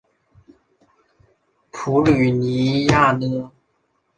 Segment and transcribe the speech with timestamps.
[1.69, 3.51] 普吕尼亚讷。